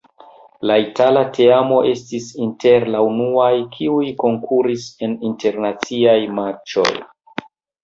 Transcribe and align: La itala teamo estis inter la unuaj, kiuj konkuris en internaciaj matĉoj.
La 0.69 0.77
itala 0.83 1.21
teamo 1.35 1.77
estis 1.89 2.29
inter 2.45 2.87
la 2.95 3.03
unuaj, 3.09 3.51
kiuj 3.77 4.09
konkuris 4.25 4.89
en 5.09 5.15
internaciaj 5.33 6.19
matĉoj. 6.41 6.91